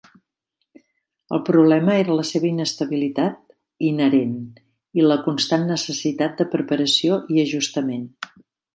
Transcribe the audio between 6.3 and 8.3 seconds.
de preparació i ajustament.